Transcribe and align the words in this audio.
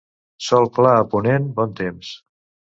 Sol 0.45 0.65
clar 0.77 0.95
a 1.03 1.05
ponent, 1.13 1.47
bon 1.61 1.79
temps. 1.85 2.13